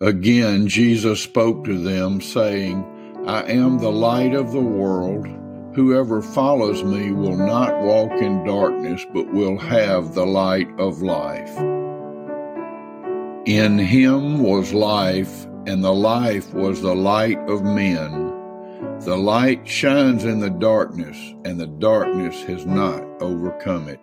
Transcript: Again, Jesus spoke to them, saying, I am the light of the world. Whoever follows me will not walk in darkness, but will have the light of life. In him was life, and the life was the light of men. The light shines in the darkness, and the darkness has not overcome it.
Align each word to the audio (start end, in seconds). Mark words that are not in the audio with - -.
Again, 0.00 0.68
Jesus 0.68 1.20
spoke 1.20 1.64
to 1.64 1.76
them, 1.76 2.20
saying, 2.20 2.84
I 3.26 3.42
am 3.50 3.78
the 3.78 3.90
light 3.90 4.32
of 4.32 4.52
the 4.52 4.60
world. 4.60 5.26
Whoever 5.74 6.22
follows 6.22 6.84
me 6.84 7.10
will 7.10 7.36
not 7.36 7.82
walk 7.82 8.12
in 8.12 8.44
darkness, 8.44 9.04
but 9.12 9.32
will 9.32 9.58
have 9.58 10.14
the 10.14 10.24
light 10.24 10.68
of 10.78 11.02
life. 11.02 11.50
In 13.46 13.76
him 13.76 14.40
was 14.44 14.72
life, 14.72 15.46
and 15.66 15.82
the 15.82 15.92
life 15.92 16.54
was 16.54 16.80
the 16.80 16.94
light 16.94 17.38
of 17.48 17.64
men. 17.64 18.32
The 19.00 19.16
light 19.16 19.66
shines 19.66 20.24
in 20.24 20.38
the 20.38 20.50
darkness, 20.50 21.16
and 21.44 21.58
the 21.58 21.66
darkness 21.66 22.40
has 22.44 22.64
not 22.64 23.02
overcome 23.20 23.88
it. 23.88 24.00